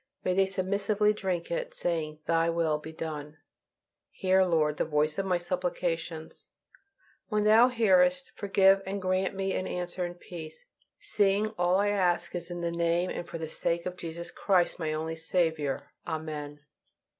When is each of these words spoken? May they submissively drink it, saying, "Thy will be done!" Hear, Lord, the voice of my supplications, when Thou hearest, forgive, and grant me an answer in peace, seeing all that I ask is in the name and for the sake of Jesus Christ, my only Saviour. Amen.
May 0.23 0.33
they 0.33 0.47
submissively 0.47 1.13
drink 1.13 1.51
it, 1.51 1.75
saying, 1.75 2.21
"Thy 2.25 2.49
will 2.49 2.79
be 2.79 2.91
done!" 2.91 3.37
Hear, 4.09 4.43
Lord, 4.43 4.77
the 4.77 4.83
voice 4.83 5.19
of 5.19 5.27
my 5.27 5.37
supplications, 5.37 6.47
when 7.27 7.43
Thou 7.43 7.67
hearest, 7.67 8.31
forgive, 8.33 8.81
and 8.87 8.99
grant 8.99 9.35
me 9.35 9.53
an 9.53 9.67
answer 9.67 10.03
in 10.03 10.15
peace, 10.15 10.65
seeing 10.99 11.49
all 11.49 11.75
that 11.77 11.83
I 11.83 11.89
ask 11.89 12.33
is 12.33 12.49
in 12.49 12.61
the 12.61 12.71
name 12.71 13.11
and 13.11 13.27
for 13.29 13.37
the 13.37 13.47
sake 13.47 13.85
of 13.85 13.95
Jesus 13.95 14.31
Christ, 14.31 14.79
my 14.79 14.91
only 14.93 15.17
Saviour. 15.17 15.91
Amen. 16.07 16.61